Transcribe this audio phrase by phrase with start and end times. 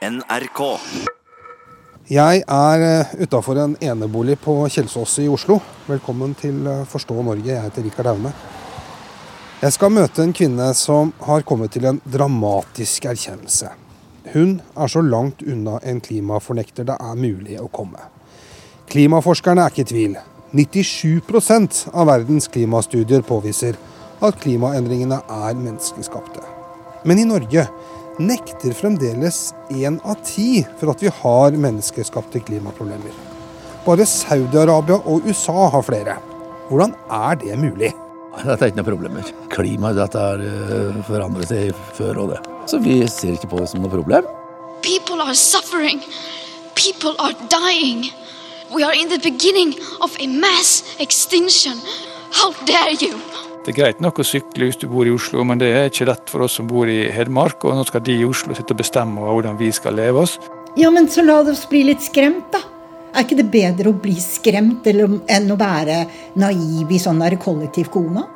[0.00, 0.60] NRK.
[2.08, 2.82] Jeg er
[3.20, 5.58] utafor en enebolig på Kjelsås i Oslo.
[5.84, 7.50] Velkommen til eh, Forstå Norge.
[7.50, 8.32] Jeg heter Rikard Aune.
[9.60, 13.74] Jeg skal møte en kvinne som har kommet til en dramatisk erkjennelse.
[14.32, 18.00] Hun er så langt unna en klimafornekter det er mulig å komme.
[18.88, 20.18] Klimaforskerne er ikke i tvil.
[20.56, 23.76] 97% av verdens klimastudier påviser
[24.24, 26.40] at klimaendringene er menneskeskapte.
[27.04, 27.68] Men i Norge
[28.18, 33.14] nekter fremdeles én av ti for at vi har menneskeskapte klimaproblemer.
[33.86, 36.18] Bare Saudi-Arabia og USA har flere.
[36.68, 37.92] Hvordan er det mulig?
[38.40, 39.30] Dette er ikke noe problemer.
[39.50, 42.40] Klimaet dette har uh, forandret seg før og det.
[42.70, 44.28] Så vi ser ikke på det som noe problem.
[44.84, 46.00] People are suffering.
[46.74, 48.06] People are dying.
[48.70, 51.80] We are in the beginning of a mass extinction.
[52.30, 53.18] How dare you?
[53.70, 56.08] Det er greit nok å sykle hvis du bor i Oslo, men det er ikke
[56.08, 57.62] lett for oss som bor i Hedmark.
[57.62, 60.32] Og nå skal de i Oslo sitte og bestemme hvordan vi skal leve oss.
[60.74, 62.64] Ja, men så la oss bli litt skremt, da.
[63.14, 66.00] Er ikke det bedre å bli skremt enn å være
[66.42, 68.26] naiv i sånn der kollektiv koma?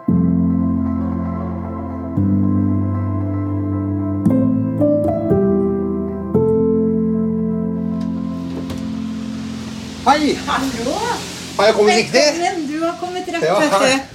[10.06, 10.38] Hei!
[10.46, 10.98] Hallo!
[11.58, 12.28] Har jeg kommet riktig?
[12.38, 12.66] Velkommen.
[12.70, 14.13] Du har kommet rett, Ja, vet du.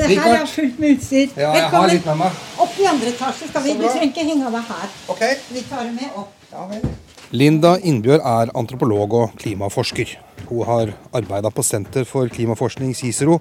[0.00, 1.36] Se her, jeg har fullt med utstyr.
[1.36, 2.40] Ja, jeg har litt med meg.
[2.64, 3.76] Opp i andre etasje skal vi.
[3.76, 4.98] Du trenger ikke henge av deg her.
[5.12, 5.24] Ok.
[5.52, 6.34] Vi tar det med opp.
[6.50, 6.84] Ja, vel.
[7.30, 10.16] Linda Innbjørg er antropolog og klimaforsker.
[10.48, 13.36] Hun har arbeida på Senter for klimaforskning, CICERO,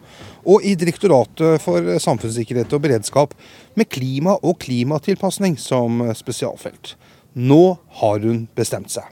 [0.45, 3.33] og i Direktoratet for samfunnssikkerhet og beredskap
[3.79, 6.93] med klima og klimatilpasning som spesialfelt.
[7.33, 9.07] Nå har hun bestemt seg.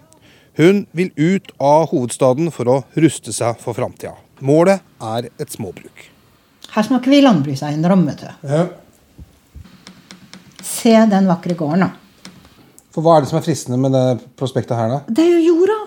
[0.58, 4.14] Hun vil ut av hovedstaden for å ruste seg for framtida.
[4.46, 6.17] Målet er et småbruk.
[6.74, 8.50] Her snakker vi landbrukseiendom, vet du.
[8.52, 8.66] Ja.
[10.68, 12.32] Se den vakre gården, da.
[12.94, 14.06] For Hva er det som er fristende med det
[14.40, 15.00] prospektet her, da?
[15.08, 15.78] Det er jo jorda.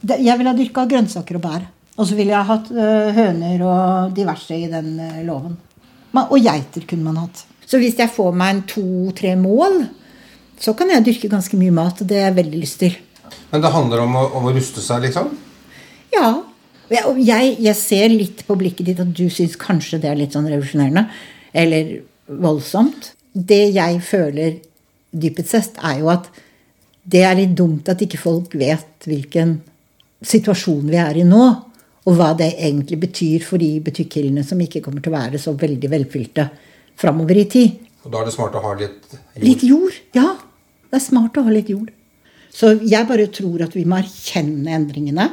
[0.00, 1.66] Det, jeg ville ha dyrka grønnsaker og bær.
[1.98, 5.56] Og så ville jeg hatt øh, høner og diverse i den øh, låven.
[6.18, 7.44] Og geiter kunne man hatt.
[7.68, 9.82] Så hvis jeg får meg en to-tre mål,
[10.58, 12.00] så kan jeg dyrke ganske mye mat.
[12.00, 12.96] Og det har jeg veldig lyst til.
[13.50, 15.34] Men det handler om å, om å ruste seg, liksom?
[16.14, 16.30] Ja.
[16.88, 20.48] Jeg, jeg, ser litt på blikket ditt at du syns kanskje det er litt sånn
[20.48, 21.04] revolusjonerende.
[21.52, 23.12] Eller voldsomt.
[23.32, 24.58] Det jeg føler
[25.12, 26.28] dypest sett, er jo at
[27.08, 29.58] det er litt dumt at ikke folk vet hvilken
[30.24, 31.44] situasjon vi er i nå.
[32.08, 35.52] Og hva det egentlig betyr for de butikkhyllene som ikke kommer til å være så
[35.58, 36.46] veldig velfylte
[36.98, 37.74] framover i tid.
[38.06, 39.42] Og Da er det smart å ha litt jord?
[39.44, 40.28] Litt jord, ja.
[40.88, 41.90] Det er smart å ha litt jord.
[42.48, 45.28] Så jeg bare tror at vi må erkjenne endringene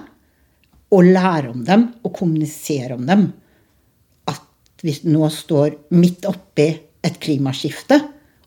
[0.94, 3.28] og lære om dem og kommunisere om dem.
[4.30, 6.68] At vi nå står midt oppi
[7.06, 8.00] et klimaskifte,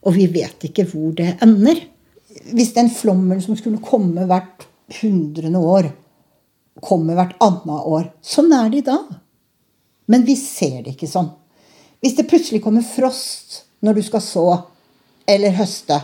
[0.06, 1.80] og vi vet ikke hvor det ender.
[2.54, 4.66] Hvis den flommen som skulle komme hvert
[5.00, 5.90] hundrende år,
[6.82, 9.08] kommer hvert annet år, sånn er det i dag.
[10.08, 11.28] Men vi ser det ikke sånn.
[11.98, 14.46] Hvis det plutselig kommer frost når du skal så
[15.28, 15.98] eller høste,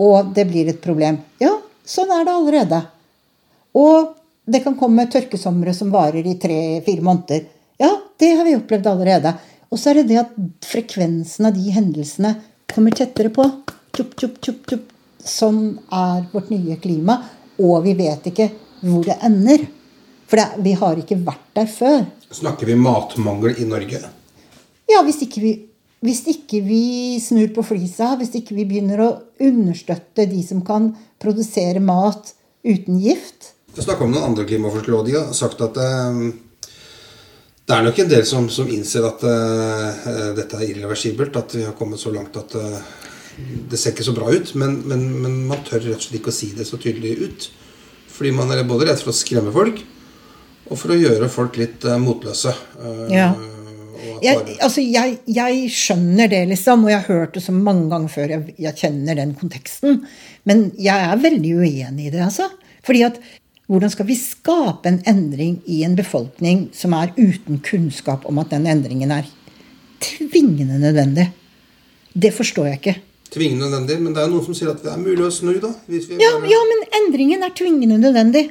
[0.00, 2.78] og det blir et problem Ja, sånn er det allerede.
[3.76, 4.14] Og
[4.52, 7.46] det kan komme tørkesomre som varer i tre-fire måneder.
[7.80, 7.90] Ja,
[8.20, 9.34] det har vi opplevd allerede.
[9.70, 10.32] Og så er det det at
[10.66, 12.34] frekvensen av de hendelsene
[12.70, 13.46] kommer tettere på.
[13.96, 14.88] Tjup, tjup, tjup, tjup.
[15.20, 15.62] Sånn
[15.94, 17.20] er vårt nye klima.
[17.60, 18.48] Og vi vet ikke
[18.82, 19.66] hvor det ender.
[20.30, 22.04] For det, vi har ikke vært der før.
[22.30, 24.02] Snakker vi matmangel i Norge?
[24.90, 25.54] Ja, hvis ikke, vi,
[26.02, 26.82] hvis ikke vi
[27.22, 29.10] snur på flisa, hvis ikke vi begynner å
[29.42, 32.34] understøtte de som kan produsere mat
[32.66, 36.22] uten gift Jeg snakka med noen andre klimaforskere, og de har sagt at eh,
[37.70, 41.36] det er nok en del som, som innser at uh, dette er irreversibelt.
[41.38, 42.80] At vi har kommet så langt at uh,
[43.70, 44.50] det ser ikke så bra ut.
[44.58, 47.46] Men, men, men man tør rett og slett ikke å si det så tydelig ut.
[48.10, 49.78] Fordi man er både redd for å skremme folk,
[50.66, 52.56] og for å gjøre folk litt uh, motløse.
[53.12, 53.28] Ja.
[54.24, 58.16] jeg, altså jeg, jeg skjønner det, liksom, og jeg har hørt det så mange ganger
[58.16, 58.34] før.
[58.34, 60.02] Jeg, jeg kjenner den konteksten.
[60.42, 62.50] Men jeg er veldig uenig i det, altså.
[62.82, 63.22] Fordi at
[63.70, 68.50] hvordan skal vi skape en endring i en befolkning som er uten kunnskap om at
[68.50, 69.28] den endringen er
[70.02, 71.28] tvingende nødvendig?
[72.14, 72.96] Det forstår jeg ikke.
[73.30, 75.70] Tvingende nødvendig, men det er noen som sier at det er mulig å snu, da.
[75.86, 78.48] Ja, bare- ja, men endringen er tvingende nødvendig.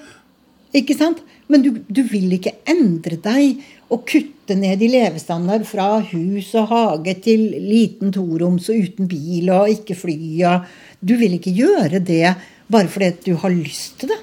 [0.74, 1.20] Ikke sant?
[1.50, 3.58] Men du, du vil ikke endre deg
[3.90, 9.50] og kutte ned i levestandard fra hus og hage til liten toroms og uten bil
[9.50, 10.18] og ikke fly.
[10.46, 10.64] Og
[11.02, 12.36] du vil ikke gjøre det
[12.70, 14.20] bare fordi du har lyst til det.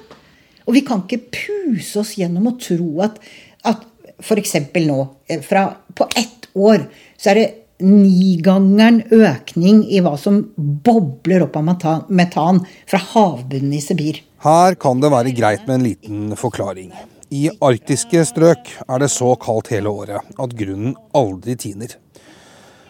[0.67, 3.21] Og vi kan ikke puse oss gjennom å tro at,
[3.67, 3.85] at
[4.19, 4.57] f.eks.
[4.83, 4.99] nå,
[5.29, 6.87] eh, fra, på ett år,
[7.17, 7.47] så er det
[7.77, 14.23] nigangeren økning i hva som bobler opp av metan fra havbunnen i Sibir.
[14.41, 16.91] Her kan det være greit med en liten forklaring.
[17.33, 21.93] I arktiske strøk er det så kaldt hele året at grunnen aldri tiner.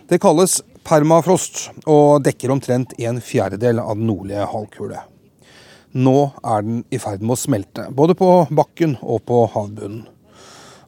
[0.07, 5.01] Det kalles permafrost og dekker omtrent en fjerdedel av den nordlige halvkule.
[5.97, 10.03] Nå er den i ferd med å smelte, både på bakken og på havbunnen.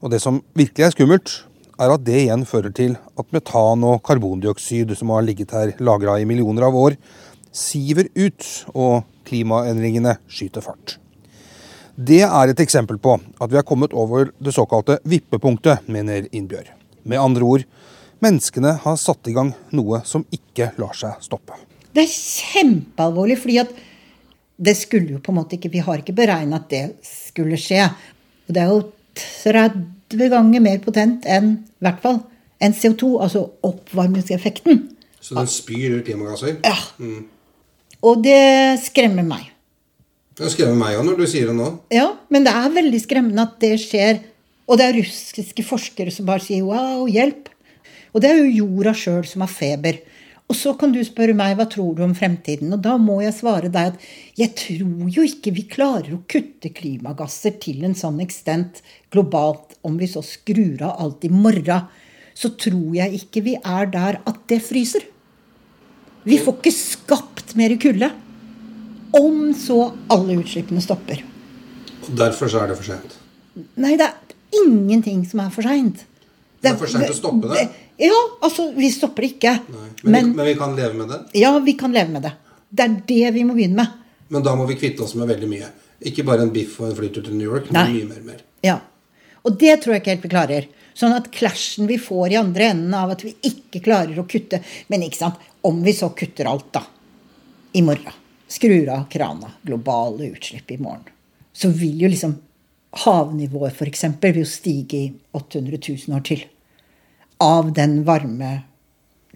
[0.03, 1.31] Og det som virkelig er skummelt,
[1.79, 6.19] er at det igjen fører til at metan og karbondioksid, som har ligget her lagra
[6.19, 6.97] i millioner av år,
[7.55, 8.45] siver ut,
[8.75, 10.97] og klimaendringene skyter fart.
[11.99, 16.69] Det er et eksempel på at vi har kommet over det såkalte vippepunktet, mener Innbjørg.
[17.03, 17.65] Med andre ord,
[18.23, 21.57] menneskene har satt i gang noe som ikke lar seg stoppe.
[21.95, 23.73] Det er kjempealvorlig, fordi at
[24.59, 27.85] det skulle jo på en måte ikke Vi har ikke beregna at det skulle skje.
[28.47, 28.81] Og det er jo
[29.45, 32.19] 30 ganger mer potent enn i hvert fall
[32.59, 34.81] enn CO2, altså oppvarmingseffekten.
[35.23, 36.57] Så den spyr ut klimagasser?
[36.65, 36.75] Ja.
[36.99, 37.29] Mm.
[38.03, 39.45] Og det skremmer meg.
[40.39, 41.69] Det skremmer meg òg når du sier det nå.
[41.91, 44.21] Ja, men det er veldig skremmende at det skjer.
[44.69, 47.49] Og det er russiske forskere som bare sier 'wow, hjelp'.
[48.13, 49.99] Og det er jo jorda sjøl som har feber.
[50.49, 52.71] Og så kan du spørre meg hva tror du om fremtiden.
[52.73, 54.07] Og da må jeg svare deg at
[54.39, 58.81] jeg tror jo ikke vi klarer å kutte klimagasser til en sånn ekstent
[59.13, 61.85] globalt om vi så skrur av alt i morgen.
[62.33, 65.05] Så tror jeg ikke vi er der at det fryser.
[66.25, 68.09] Vi får ikke skapt mer kulde.
[69.19, 69.79] Om så
[70.13, 71.21] alle utslippene stopper.
[72.07, 73.19] Og derfor så er det for sent?
[73.77, 76.08] Nei, det er ingenting som er for seint.
[76.59, 77.67] Det er for seint å stoppe det?
[77.99, 79.53] Ja, altså, vi stopper ikke.
[79.67, 81.19] Men, men, men, vi kan leve med det?
[81.39, 82.33] Ja, vi kan leve med det.
[82.69, 83.95] Det er det vi må begynne med.
[84.29, 85.69] Men da må vi kvitte oss med veldig mye.
[86.09, 88.43] Ikke bare en biff og en flytur til New York, men mye mer, mer.
[88.63, 88.77] Ja.
[89.47, 90.67] Og det tror jeg ikke helt vi klarer.
[90.99, 94.59] Sånn at clashen vi får i andre enden av at vi ikke klarer å kutte
[94.91, 96.83] Men ikke sant, om vi så kutter alt, da.
[97.71, 98.15] I morgen.
[98.49, 99.53] Skrur av krana.
[99.63, 101.07] Globale utslipp i morgen.
[101.53, 102.35] Så vil jo liksom
[102.91, 104.05] havnivået f.eks.
[104.21, 105.77] vil jo stige i 800
[106.07, 106.45] 000 år til
[107.39, 108.63] av den varme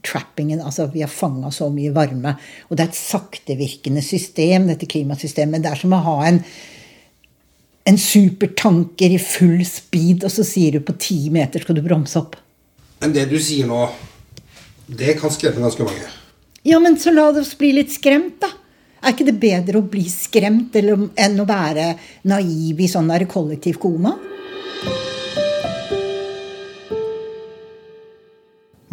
[0.03, 0.61] trappingen.
[0.61, 2.35] Altså vi har fanga så mye varme.
[2.67, 5.63] Og det er et saktevirkende system, dette klimasystemet.
[5.63, 6.41] Det er som å ha en,
[7.87, 12.19] en supertanker i full speed, og så sier du på ti meter skal du bremse
[12.19, 12.35] opp.
[13.03, 13.85] Men det du sier nå,
[14.87, 16.11] det kan skremme ganske mange.
[16.63, 18.51] Ja, men så la oss bli litt skremt, da.
[19.03, 21.89] Er ikke det bedre å bli skremt enn å være
[22.31, 24.13] naiv i sånn kollektiv koma?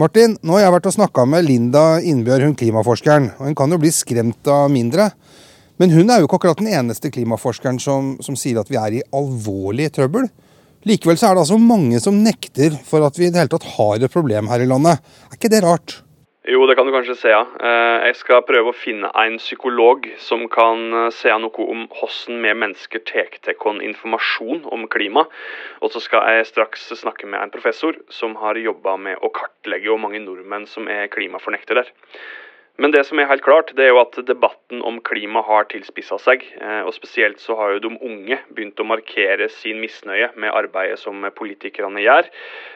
[0.00, 3.30] Martin, nå har jeg vært og snakka med Linda Innbjørg, hun klimaforskeren.
[3.38, 5.10] og Hun kan jo bli skremt av mindre.
[5.78, 8.98] Men hun er jo ikke akkurat den eneste klimaforskeren som, som sier at vi er
[8.98, 10.26] i alvorlig trøbbel.
[10.88, 13.68] Likevel så er det altså mange som nekter for at vi i det hele tatt
[13.76, 15.04] har et problem her i landet.
[15.30, 16.00] Er ikke det rart?
[16.48, 17.42] Jo, det kan du kanskje se, ja.
[17.44, 22.38] Eh, jeg skal prøve å finne en psykolog som kan eh, se noe om hvordan
[22.40, 25.26] vi mennesker tar til oss informasjon om klima.
[25.84, 29.92] Og så skal jeg straks snakke med en professor som har jobba med å kartlegge
[29.92, 31.84] hvor mange nordmenn som er klimafornektere.
[32.80, 36.16] Men det som er helt klart, det er jo at debatten om klima har tilspissa
[36.22, 36.46] seg.
[36.64, 40.96] Eh, og spesielt så har jo de unge begynt å markere sin misnøye med arbeidet
[41.02, 42.30] som politikerne gjør.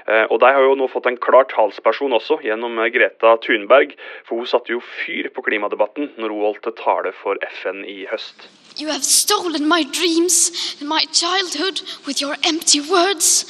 [0.04, 3.96] Eh, og de har jo nå fått en klar talsperson også, gjennom Greta Thunberg.
[4.28, 8.44] For hun satte jo fyr på klimadebatten når hun holdt tale for FN i høst.
[8.76, 13.46] You have stolen my dreams and my childhood with your empty words.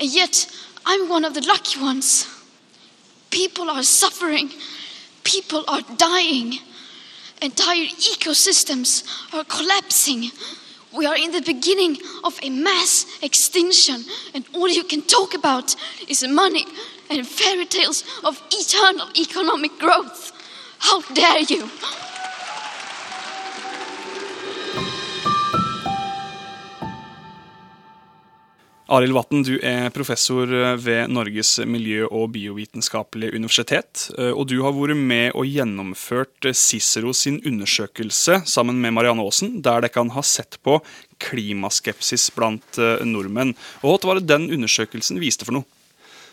[0.00, 0.46] And yet
[0.86, 2.28] I'm one of the lucky ones.
[3.28, 4.48] People are suffering.
[5.24, 6.58] People are dying.
[7.40, 10.30] Entire ecosystems are collapsing.
[10.92, 15.74] We are in the beginning of a mass extinction, and all you can talk about
[16.06, 16.66] is money
[17.10, 20.32] and fairy tales of eternal economic growth.
[20.78, 21.68] How dare you!
[28.92, 34.10] Arild Vatn, du er professor ved Norges miljø- og biovitenskapelige universitet.
[34.18, 39.62] Eh, og du har vært med og gjennomført Cicero sin undersøkelse sammen med Marianne Aasen,
[39.64, 40.76] der dere kan ha sett på
[41.24, 43.54] klimaskepsis blant eh, nordmenn.
[43.80, 45.64] Og Hva var det den undersøkelsen viste for noe?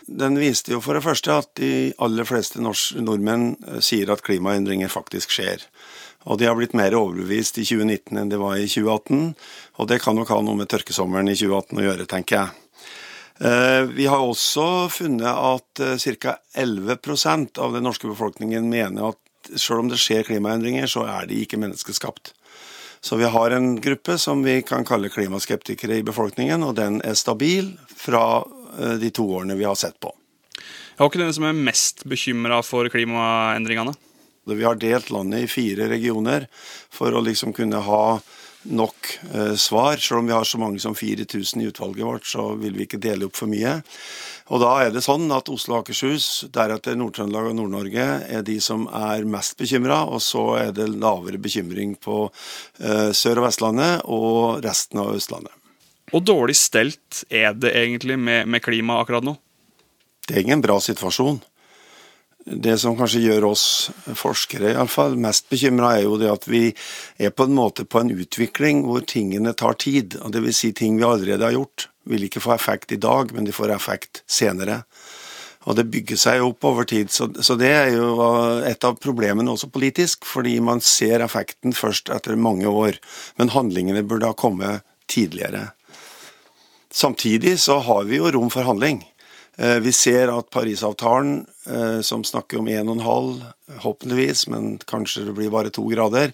[0.04, 4.92] Den viste jo for det første at de aller fleste nordmenn eh, sier at klimaendringer
[4.92, 5.64] faktisk skjer.
[6.28, 9.30] Og de har blitt mer overbevist i 2019 enn de var i 2018.
[9.80, 12.66] Og det kan nok ha noe med tørkesommeren i 2018 å gjøre, tenker jeg.
[13.40, 16.36] Eh, vi har også funnet at eh, ca.
[16.60, 21.40] 11% av den norske befolkningen mener at selv om det skjer klimaendringer, så er de
[21.40, 22.34] ikke menneskeskapt.
[23.00, 27.16] Så vi har en gruppe som vi kan kalle klimaskeptikere i befolkningen, og den er
[27.16, 28.42] stabil fra
[28.76, 30.12] eh, de to årene vi har sett på.
[30.52, 33.96] Jeg har ikke den som er mest bekymra for klimaendringene?
[34.48, 36.46] Vi har delt landet i fire regioner
[36.90, 38.04] for å liksom kunne ha
[38.62, 39.96] nok eh, svar.
[39.96, 43.00] Selv om vi har så mange som 4000 i utvalget vårt, så vil vi ikke
[43.00, 43.78] dele opp for mye.
[44.50, 48.58] Og da er det sånn at Oslo og Akershus, deretter Nord-Trøndelag og Nord-Norge, er de
[48.62, 54.04] som er mest bekymra, og så er det lavere bekymring på eh, Sør- og Vestlandet
[54.10, 55.54] og resten av Østlandet.
[56.10, 59.36] Og dårlig stelt er det egentlig med, med klima akkurat nå?
[60.26, 61.38] Det er ingen bra situasjon.
[62.44, 63.64] Det som kanskje gjør oss
[64.16, 66.70] forskere i alle fall, mest bekymra, er jo det at vi
[67.20, 70.16] er på en måte på en utvikling hvor tingene tar tid.
[70.24, 70.62] og Dvs.
[70.62, 71.88] Si ting vi allerede har gjort.
[72.08, 74.80] Vil ikke få effekt i dag, men de får effekt senere.
[75.68, 77.12] Og det bygger seg opp over tid.
[77.12, 78.14] Så, så, det er jo
[78.64, 82.96] et av problemene også politisk, fordi man ser effekten først etter mange år.
[83.36, 85.74] Men handlingene burde ha kommet tidligere.
[86.90, 89.04] Samtidig så har vi jo rom for handling.
[89.60, 93.42] Eh, vi ser at Parisavtalen, eh, som snakker om 1,5,
[93.84, 96.32] håpentligvis, men kanskje det blir bare to grader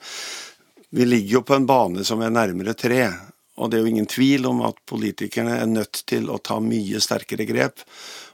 [0.90, 3.10] Vi ligger jo på en bane som er nærmere tre.
[3.58, 7.00] Og det er jo ingen tvil om at politikerne er nødt til å ta mye
[7.02, 7.82] sterkere grep.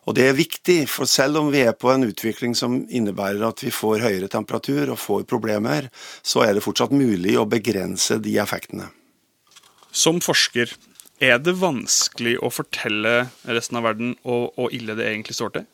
[0.05, 3.65] Og det er viktig, for selv om vi er på en utvikling som innebærer at
[3.65, 5.89] vi får høyere temperatur og får problemer,
[6.23, 8.91] så er det fortsatt mulig å begrense de effektene.
[9.91, 10.69] Som forsker,
[11.23, 15.69] er det vanskelig å fortelle resten av verden hvor ille det egentlig står til?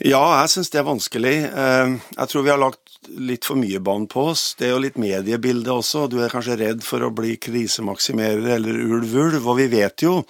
[0.00, 1.34] Ja, jeg syns det er vanskelig.
[1.44, 4.54] Eh, jeg tror vi har lagt litt for mye bånd på oss.
[4.56, 6.06] Det er jo litt mediebilde også.
[6.08, 9.44] Du er kanskje redd for å bli krisemaksimerer eller ulv-ulv.
[9.44, 10.22] Og vi vet jo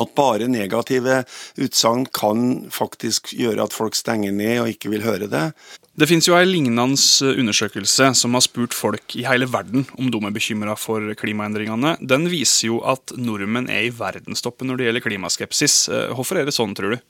[0.00, 1.22] at bare negative
[1.60, 5.46] utsagn kan faktisk gjøre at folk stenger ned og ikke vil høre det.
[5.92, 6.86] Det finnes jo ei lignende
[7.28, 11.98] undersøkelse som har spurt folk i hele verden om de er bekymra for klimaendringene.
[12.00, 15.74] Den viser jo at nordmenn er i verdenstoppen når det gjelder klimaskepsis.
[15.92, 17.02] Eh, hvorfor er det sånn, tror du?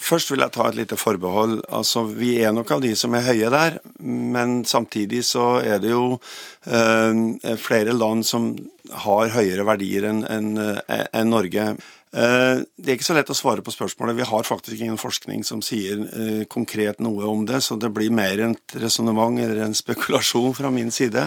[0.00, 1.58] Først vil jeg ta et lite forbehold.
[1.68, 5.92] Altså, Vi er nok av de som er høye der, men samtidig så er det
[5.92, 8.54] jo øh, flere land som
[9.04, 10.48] har høyere verdier enn en,
[10.88, 11.74] en Norge.
[12.14, 14.14] Eh, det er ikke så lett å svare på spørsmålet.
[14.20, 18.14] Vi har faktisk ingen forskning som sier eh, konkret noe om det, så det blir
[18.14, 21.26] mer et resonnement eller en spekulasjon fra min side.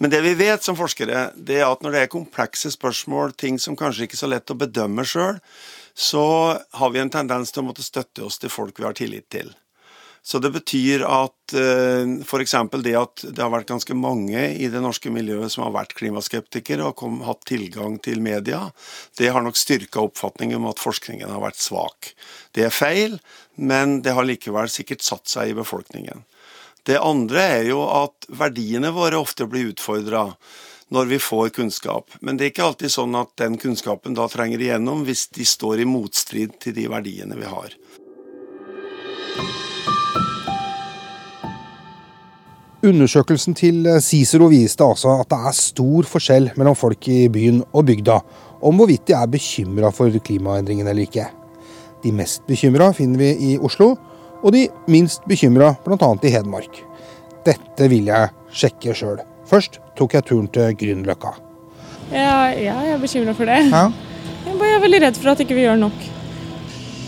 [0.00, 3.60] Men det vi vet som forskere, det er at når det er komplekse spørsmål, ting
[3.60, 5.42] som kanskje ikke er så lett å bedømme sjøl,
[5.92, 6.24] så
[6.80, 9.52] har vi en tendens til å måtte støtte oss til folk vi har tillit til.
[10.22, 12.54] Så det betyr at eh, f.eks.
[12.84, 16.86] det at det har vært ganske mange i det norske miljøet som har vært klimaskeptikere
[16.86, 18.68] og kom, hatt tilgang til media,
[19.18, 22.12] det har nok styrka oppfatningen om at forskningen har vært svak.
[22.54, 23.18] Det er feil,
[23.58, 26.22] men det har likevel sikkert satt seg i befolkningen.
[26.86, 30.28] Det andre er jo at verdiene våre ofte blir utfordra
[30.92, 32.14] når vi får kunnskap.
[32.20, 35.82] Men det er ikke alltid sånn at den kunnskapen da trenger igjennom hvis de står
[35.82, 37.74] i motstrid til de verdiene vi har.
[42.82, 47.86] Undersøkelsen til Cicero viste altså at det er stor forskjell mellom folk i byen og
[47.86, 48.16] bygda
[48.62, 51.28] om hvorvidt de er bekymra for klimaendringene eller ikke.
[52.02, 53.92] De mest bekymra finner vi i Oslo,
[54.42, 56.10] og de minst bekymra bl.a.
[56.26, 56.82] i Hedmark.
[57.46, 59.22] Dette vil jeg sjekke sjøl.
[59.46, 61.36] Først tok jeg turen til Grünerløkka.
[62.10, 63.62] Ja, ja, jeg er bekymra for det.
[63.70, 63.86] Ja.
[64.42, 66.06] Jeg er veldig redd for at ikke vi gjør nok.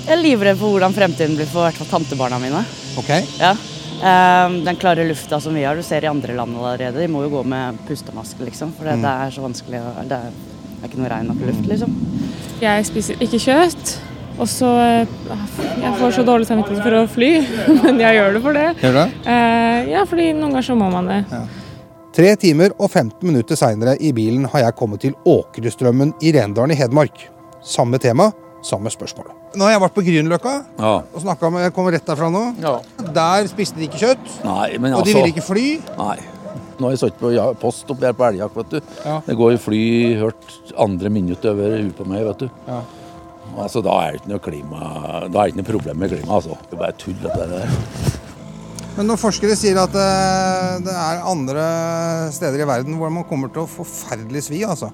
[0.05, 2.63] Jeg er livredd for hvordan fremtiden blir for hvert fall tantebarna mine.
[3.01, 3.11] Ok.
[3.41, 3.57] Ja.
[4.03, 6.99] Ehm, den klare lufta som vi har, du ser i andre land allerede.
[7.01, 8.73] De må jo gå med pustemaske, liksom.
[8.77, 9.03] For det, Mm.
[9.03, 9.81] det er så vanskelig.
[9.81, 10.31] å- Det er,
[10.85, 11.95] ikke noe rein nok luft, liksom.
[12.61, 13.99] Jeg spiser ikke kjøtt.
[14.37, 15.07] Og så eh,
[15.81, 17.47] Jeg får så dårlig samvittighet for å fly,
[17.85, 18.75] men jeg gjør det for det.
[18.83, 19.13] Gjør du det?
[19.27, 21.25] Eh, ja, fordi noen ganger så må man det.
[22.15, 26.71] Tre timer og 15 minutter seinere i bilen har jeg kommet til Åkrestrømmen i Rendalen
[26.73, 27.29] i Hedmark.
[27.63, 28.33] Samme tema,
[28.65, 29.29] samme spørsmål.
[29.55, 30.95] Nå har jeg vært på Grünerløkka Ja.
[31.05, 32.45] og snakka med Jeg kommer rett derfra nå.
[33.15, 35.67] Der spiste de ikke kjøtt, Nei, men og de altså ville ikke fly.
[35.99, 36.19] Nei.
[36.75, 38.81] Nå har jeg sittet på ja, post opp der på elgjakt, vet du.
[39.05, 39.21] Ja.
[39.27, 39.83] Det går jo fly
[40.19, 42.49] hørt andre minutt over huet på meg, vet du.
[42.67, 42.81] Ja.
[43.61, 44.81] Altså, da er det ikke noe klima
[45.31, 46.57] Da er det ikke noe problem med klima, altså.
[46.67, 48.21] Det er bare tull, dette der.
[48.97, 50.09] Men når forskere sier at det,
[50.87, 51.63] det er andre
[52.35, 54.91] steder i verden hvor man kommer til å forferdelig svi, altså.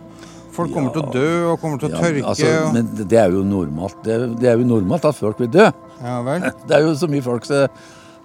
[0.60, 2.24] Folk kommer til å dø og kommer til å Ja, tørke.
[2.34, 2.74] altså, og...
[2.76, 3.98] men det er jo normalt.
[4.06, 5.70] Det, det er jo normalt at folk vil dø.
[6.04, 6.46] Ja vel.
[6.68, 7.64] Det er jo så mye folk, så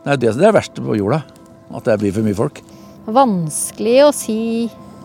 [0.06, 1.24] det er det som er det verste på jorda.
[1.76, 2.62] At det blir for mye folk.
[3.10, 4.36] vanskelig å si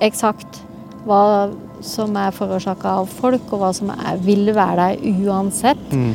[0.05, 0.61] eksakt
[1.09, 1.49] hva
[1.85, 5.81] som er forårsaka av folk, og hva som er, vil være der uansett.
[5.97, 6.13] Mm.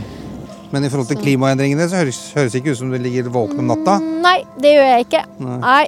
[0.74, 3.62] Men i forhold til klimaendringene så høres, høres det ikke ut som du ligger våken
[3.64, 3.98] om natta.
[4.02, 5.24] Nei, det gjør jeg ikke.
[5.46, 5.58] Nei.
[5.64, 5.86] Nei.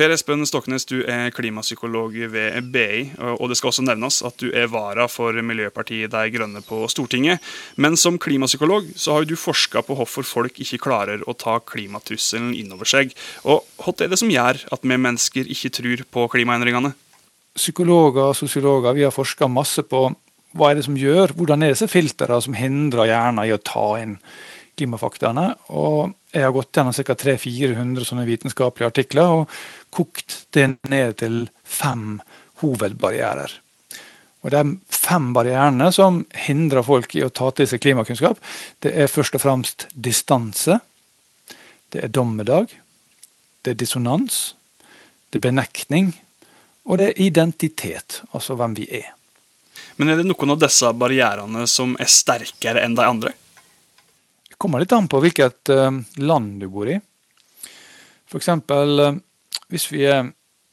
[0.00, 4.46] Per Espen Stoknes, du er klimapsykolog ved BI, og det skal også nevnes at du
[4.48, 7.42] er vara for Miljøpartiet De Grønne på Stortinget.
[7.76, 12.54] Men som klimapsykolog så har du forska på hvorfor folk ikke klarer å ta klimatrusselen
[12.56, 13.12] innover seg.
[13.44, 16.94] Og hva er det som gjør at vi mennesker ikke tror på klimaendringene?
[17.60, 20.06] Psykologer og sosiologer vi har forska masse på
[20.56, 23.84] hva er det som gjør, hvordan er disse filtrene som hindrer hjernen i å ta
[24.00, 24.16] inn
[24.80, 25.50] klimafaktaene.
[25.76, 27.16] Og jeg har gått gjennom ca.
[27.18, 29.56] 300-400 sånne vitenskapelige artikler og
[29.94, 32.20] kokt det ned til fem
[32.62, 33.56] hovedbarrierer.
[34.40, 38.38] Og De fem barrierene som hindrer folk i å ta til seg klimakunnskap,
[38.80, 40.78] det er først og fremst distanse,
[41.92, 42.72] det er dommedag,
[43.64, 44.54] det er dissonans,
[45.30, 46.14] det er benektning,
[46.88, 49.10] og det er identitet, altså hvem vi er.
[49.98, 53.34] Men er det noen av disse barrierene som er sterkere enn de andre?
[54.60, 55.88] Kommer litt an på hvilket uh,
[56.20, 56.98] land du bor i.
[58.30, 58.48] F.eks.
[58.48, 59.14] Eh,
[59.72, 60.28] hvis vi er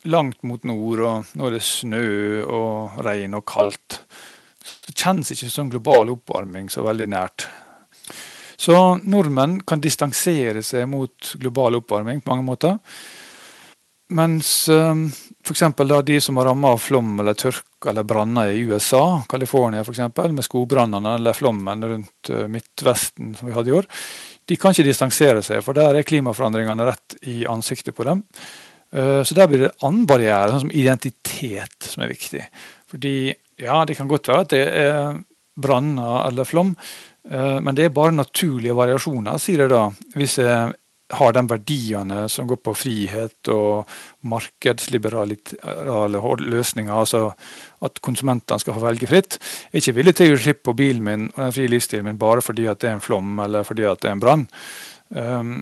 [0.07, 2.09] langt mot nord, og nå er det snø
[2.43, 4.01] og regn og kaldt,
[4.61, 7.47] så kjennes ikke sånn global oppvarming så veldig nært.
[8.57, 8.75] Så
[9.05, 12.77] nordmenn kan distansere seg mot global oppvarming på mange måter.
[14.17, 15.07] Mens um,
[15.47, 15.63] f.eks.
[16.05, 20.03] de som er rammet av flom eller tørke eller branner i USA, California f.eks.,
[20.35, 23.87] med skogbrannene eller flommen rundt uh, Midtvesten som vi hadde i år,
[24.47, 28.23] de kan ikke distansere seg, for der er klimaforandringene rett i ansiktet på dem.
[28.95, 32.43] Uh, så der blir det annen barriere, sånn som identitet, som er viktig.
[32.91, 33.17] Fordi
[33.63, 35.21] ja, det kan godt være at det er
[35.57, 36.75] branner eller flom,
[37.31, 39.87] uh, men det er bare naturlige variasjoner, sier jeg da.
[40.19, 40.75] Hvis jeg
[41.13, 43.87] har de verdiene som går på frihet og
[44.27, 45.37] markedsliberale
[46.43, 47.29] løsninger, altså
[47.85, 49.39] at konsumentene skal få velge fritt.
[49.71, 52.19] Jeg er ikke villig til å slippe på bilen min og den frie livsstilen min
[52.19, 54.47] bare fordi det er en flom eller fordi det er en brann.
[55.15, 55.57] Um,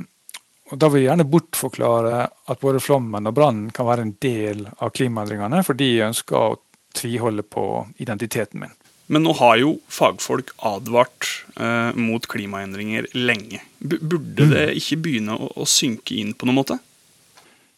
[0.74, 4.96] Da vil jeg gjerne bortforklare at både flommen og brannen kan være en del av
[4.98, 6.56] klimaendringene, fordi jeg ønsker å
[6.98, 8.74] tviholde på identiteten min.
[9.14, 11.28] Men nå har jo fagfolk advart
[11.62, 13.62] eh, mot klimaendringer lenge.
[13.86, 14.51] Burde mm.
[14.51, 16.80] det ikke begynne å, å, synke inn på noen måte?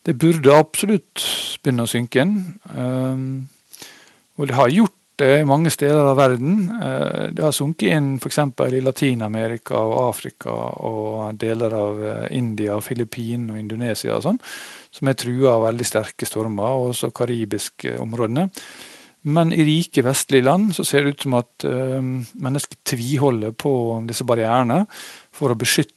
[0.07, 1.23] Det burde absolutt
[1.63, 2.37] begynne å synke inn.
[2.71, 3.49] Um,
[4.37, 6.67] og det har gjort det i mange steder av verden.
[6.77, 8.39] Uh, det har sunket inn f.eks.
[8.77, 10.53] i Latin-Amerika og Afrika
[10.87, 14.39] og deler av uh, India, Filippinene og Indonesia og sånn,
[14.93, 18.47] som er trua av veldig sterke stormer, og også karibiske områdene.
[19.27, 23.73] Men i rike vestlige land så ser det ut som at uh, mennesker tviholder på
[24.07, 24.83] disse barrierene
[25.35, 25.96] for å beskytte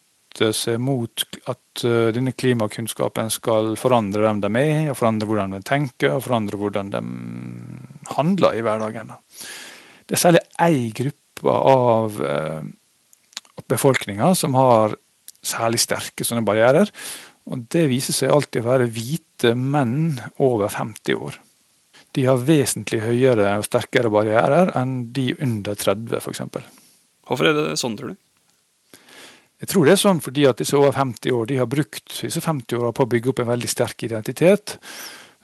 [0.54, 5.62] seg mot at uh, denne klimakunnskapen skal forandre hvem de er, og forandre hvordan de
[5.66, 7.02] tenker og forandre hvordan de
[8.14, 9.12] handler i hverdagen.
[10.06, 12.62] Det er særlig én gruppe av uh,
[13.70, 14.96] befolkninga som har
[15.40, 16.90] særlig sterke sånne barrierer.
[17.50, 21.40] Og det viser seg alltid å være hvite menn over 50 år
[22.16, 26.42] de har vesentlig høyere og sterkere barrierer enn de under 30 f.eks.
[27.28, 28.18] Hvorfor er det sånn, tror du?
[29.60, 32.40] Jeg tror det er sånn fordi at disse over 50 år de har brukt disse
[32.40, 34.78] 50 åra på å bygge opp en veldig sterk identitet.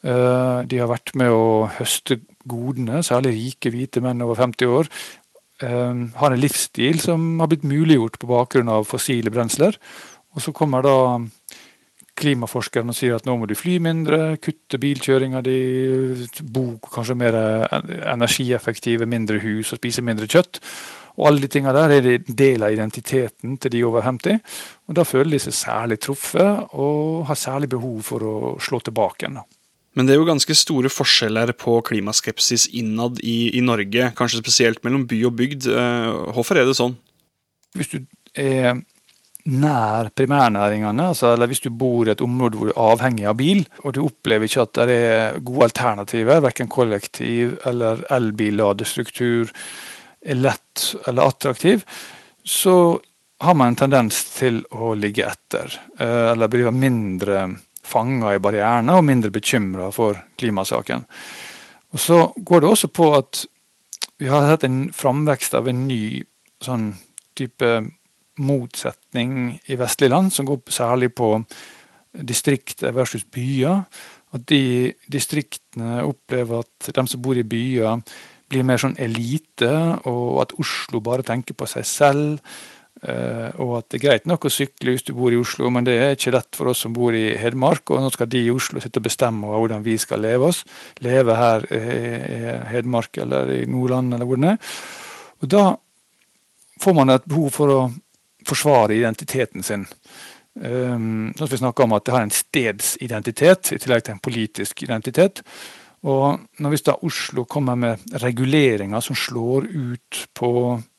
[0.06, 4.88] Eh, de har vært med å høste godene, særlig rike hvite menn over 50 år.
[5.60, 9.76] Eh, har en livsstil som har blitt muliggjort på bakgrunn av fossile brensler.
[10.36, 10.96] Og så kommer da
[12.16, 15.58] klimaforskeren og sier at nå må du fly mindre, kutte bilkjøringa di,
[16.40, 17.36] bo kanskje mer
[18.08, 20.62] energieffektive, mindre hus og spise mindre kjøtt.
[21.16, 24.40] Og alle de tinga der er en del av identiteten til de over 50.
[24.88, 29.24] Og da føler de seg særlig truffet og har særlig behov for å slå tilbake
[29.24, 29.40] igjen.
[29.96, 34.82] Men det er jo ganske store forskjeller på klimaskepsis innad i, i Norge, kanskje spesielt
[34.84, 35.70] mellom by og bygd.
[35.72, 36.98] Eh, hvorfor er det sånn?
[37.76, 37.98] Hvis du
[38.36, 38.76] er
[39.46, 43.38] nær primærnæringene, altså, eller hvis du bor i et område hvor du er avhengig av
[43.38, 49.52] bil, og du opplever ikke at det er gode alternativer, verken kollektiv eller elbilladestruktur
[50.26, 50.65] er lett
[51.06, 51.84] eller attraktiv,
[52.44, 53.00] så
[53.40, 57.48] har man en tendens til å ligge etter, eh, eller bli mindre
[57.86, 61.04] fanga i barrierene og mindre bekymra for klimasaken.
[61.92, 63.44] Og Så går det også på at
[64.18, 66.24] vi har sett en framvekst av en ny
[66.64, 66.94] sånn
[67.36, 67.70] type
[68.40, 71.44] motsetning i vestlige land, som går særlig på
[72.12, 73.84] distrikter versus byer.
[74.32, 78.00] At de distriktene opplever at de som bor i byer,
[78.50, 79.72] blir mer sånn elite,
[80.06, 82.56] og at Oslo bare tenker på seg selv.
[83.02, 85.84] Eh, og at det er greit nok å sykle hvis du bor i Oslo, men
[85.84, 87.84] det er ikke lett for oss som bor i Hedmark.
[87.92, 90.62] Og nå skal de i Oslo sitte og bestemme hvordan vi skal leve oss.
[91.04, 94.72] Leve her i Hedmark eller i Nordland eller hvor det er.
[95.44, 95.66] Og da
[96.80, 97.80] får man et behov for å
[98.46, 99.84] forsvare identiteten sin.
[100.56, 105.42] Um, vi snakker om at det har en stedsidentitet i tillegg til en politisk identitet.
[106.06, 110.50] Og når hvis da Oslo kommer med reguleringer som slår ut på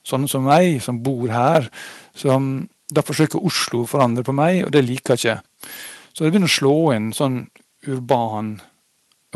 [0.08, 1.70] sånne som meg, som bor her,
[2.15, 5.72] som, da forsøker Oslo å forandre på meg, og det liker jeg ikke.
[6.12, 7.41] Så det begynner å slå inn sånn
[7.88, 8.58] urban,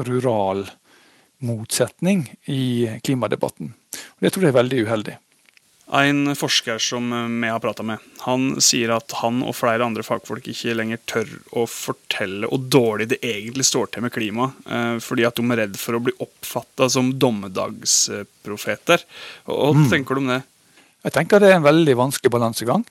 [0.02, 0.66] rural
[1.46, 3.72] motsetning i klimadebatten.
[3.72, 5.18] Og Det tror jeg er veldig uheldig.
[5.92, 7.10] En forsker som
[7.42, 11.34] vi har prata med, han sier at han og flere andre fagfolk ikke lenger tør
[11.60, 15.62] å fortelle hvor dårlig det egentlig står til med klimaet, eh, fordi at de er
[15.66, 19.04] redd for å bli oppfatta som dommedagsprofeter.
[19.50, 19.84] Hva mm.
[19.92, 20.40] tenker du om det?
[21.04, 22.88] Jeg tenker det er en veldig vanskelig balansegang.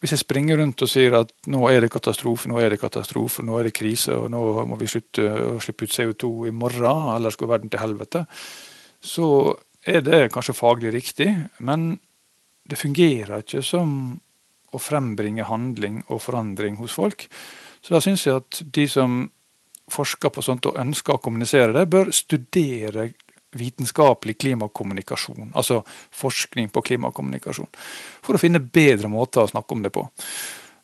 [0.00, 3.42] Hvis jeg springer rundt og sier at nå er det katastrofe, nå er det katastrofe,
[3.44, 7.08] nå er det krise, og nå må vi slutte å slippe ut CO2 i morgen,
[7.16, 8.24] ellers går verden til helvete,
[9.04, 9.56] så
[9.88, 11.96] er det kanskje faglig riktig, men
[12.68, 13.90] det fungerer ikke som
[14.68, 17.24] å frembringe handling og forandring hos folk.
[17.80, 19.22] Så da syns jeg at de som
[19.88, 23.08] forsker på sånt og ønsker å kommunisere det, bør studere
[23.56, 25.80] vitenskapelig klimakommunikasjon, altså
[26.12, 27.70] forskning på klimakommunikasjon,
[28.24, 30.04] for å finne bedre måter å snakke om det på.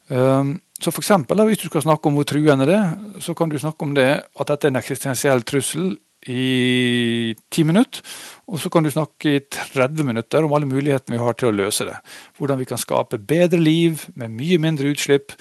[0.08, 3.48] Ehm, så for eksempel, Hvis du skal snakke om hvor truende det er, så kan
[3.48, 5.98] du snakke om det at dette er en eksistensiell trussel
[6.30, 8.02] i ti minutter.
[8.48, 9.42] Og så kan du snakke i
[9.74, 11.96] 30 minutter om alle mulighetene vi har til å løse det.
[12.38, 15.32] Hvordan vi kan skape bedre liv med mye mindre utslipp,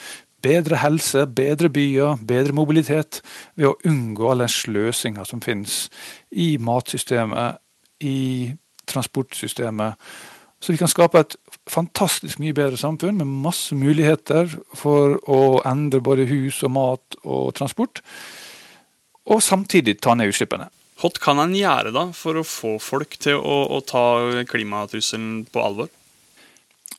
[0.43, 3.21] bedre helse, bedre byer, bedre mobilitet
[3.55, 5.87] ved å unngå all den sløsinga som finnes
[6.31, 7.59] i matsystemet,
[8.03, 8.53] i
[8.89, 9.99] transportsystemet.
[10.63, 11.35] Så vi kan skape et
[11.67, 14.47] fantastisk mye bedre samfunn med masse muligheter
[14.79, 17.99] for å endre både hus og mat og transport
[19.29, 20.69] og samtidig ta ned utslippene.
[20.99, 25.63] Hva kan en gjøre da for å få folk til å, å ta klimatrusselen på
[25.63, 25.89] alvor?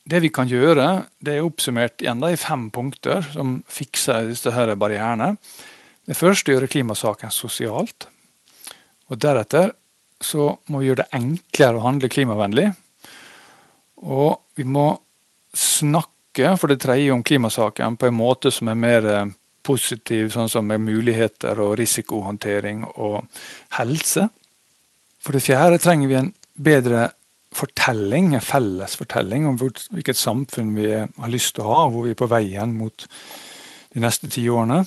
[0.05, 4.53] Det vi kan gjøre, det er oppsummert igjen da, i fem punkter som fikser disse
[4.53, 5.31] her barrierene.
[6.05, 8.05] Det første er å gjøre klimasaken sosialt.
[9.09, 9.71] Og Deretter
[10.21, 12.67] så må vi gjøre det enklere å handle klimavennlig.
[14.05, 14.91] Og vi må
[15.57, 19.33] snakke for det tredje om klimasaken på en måte som er mer eh,
[19.65, 23.23] positiv, sånn som med muligheter og risikohåndtering og
[23.79, 24.27] helse.
[25.21, 27.07] For det fjerde trenger vi en bedre
[27.55, 32.13] fortelling, en felles fortelling om hvilket samfunn vi har lyst til å ha, hvor vi
[32.13, 33.07] er på vei igjen mot
[33.95, 34.83] de neste ti årene.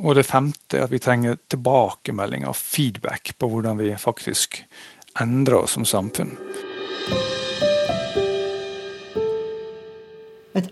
[0.00, 4.62] Og det femte er at vi trenger tilbakemelding og feedback på hvordan vi faktisk
[5.20, 6.36] endrer oss som samfunn.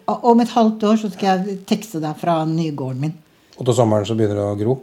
[0.07, 3.17] Om et halvt år så skal jeg tekste deg fra nygården min.
[3.59, 4.79] Og til sommeren så begynner det å gro?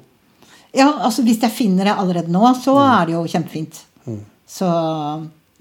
[0.75, 2.83] Ja, altså hvis jeg finner det allerede nå, så mm.
[2.83, 3.81] er det jo kjempefint.
[4.07, 4.21] Mm.
[4.47, 4.67] Så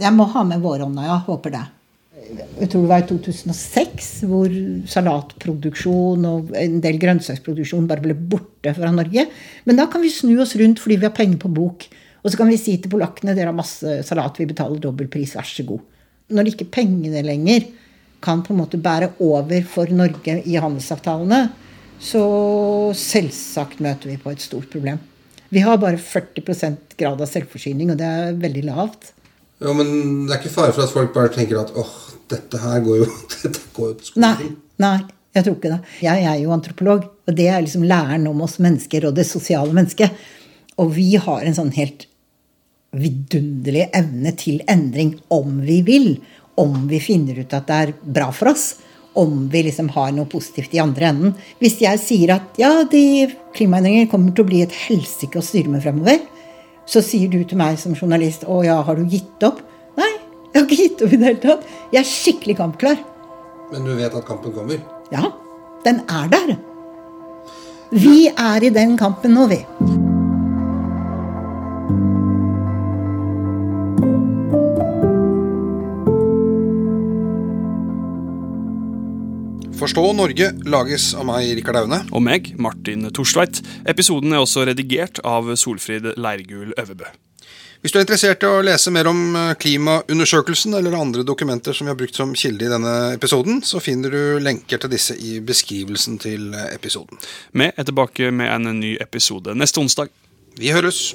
[0.02, 1.20] jeg må ha med vårånda, ja.
[1.26, 1.64] Håper det.
[2.24, 4.54] Jeg tror det var i 2006 hvor
[4.90, 9.26] salatproduksjon og en del grønnsaksproduksjon bare ble borte fra Norge.
[9.68, 11.86] Men da kan vi snu oss rundt fordi vi har penger på bok.
[12.24, 15.34] Og så kan vi si til polakkene dere har masse salat, vi betaler dobbel pris,
[15.36, 15.82] vær så god.
[16.32, 17.66] Når det ikke er pengene lenger,
[18.24, 21.46] kan på en måte bære over for Norge i handelsavtalene,
[22.02, 22.24] så
[22.98, 24.98] selvsagt møter vi på et stort problem.
[25.54, 29.12] Vi har bare 40% grad av selvforsyning, og det er veldig lavt.
[29.62, 31.92] Ja, Men det er ikke fare for at folk bare tenker at åh,
[32.32, 33.10] dette her går jo,
[33.44, 34.16] dette går jo til.
[34.24, 34.48] Nei,
[34.82, 34.96] nei,
[35.36, 35.92] jeg tror ikke det.
[36.04, 39.72] Jeg er jo antropolog, og det er liksom læren om oss mennesker og det sosiale
[39.76, 40.26] mennesket.
[40.82, 42.08] Og vi har en sånn helt
[42.94, 46.08] vidunderlig evne til endring om vi vil
[46.60, 48.74] om vi finner ut at det er bra for oss.
[49.14, 51.34] Om vi liksom har noe positivt i andre enden.
[51.62, 55.70] Hvis jeg sier at ja, de klimaendringer kommer til å bli et helsike å styre
[55.70, 56.18] med fremover,
[56.90, 59.62] så sier du til meg som journalist å ja, har du gitt opp?
[59.96, 60.10] Nei,
[60.50, 61.72] jeg har ikke gitt opp i det hele tatt.
[61.94, 63.00] Jeg er skikkelig kampklar.
[63.72, 64.82] Men du vet at kampen kommer?
[65.14, 65.30] Ja.
[65.84, 66.56] Den er der.
[67.92, 69.60] Vi er i den kampen nå, vi.
[79.84, 81.98] Forstå Norge lages av meg, Rikard Aune.
[82.16, 83.58] Og meg, Martin Torstveit.
[83.84, 87.10] Episoden er også redigert av Solfrid Leirgul Øverbø.
[87.84, 91.84] Hvis du er interessert i å lese mer om eh, klimaundersøkelsen eller andre dokumenter som
[91.84, 95.36] vi har brukt som kilde i denne episoden, så finner du lenker til disse i
[95.44, 97.20] beskrivelsen til episoden.
[97.52, 100.08] Vi er tilbake med en ny episode neste onsdag.
[100.56, 101.10] Vi høres.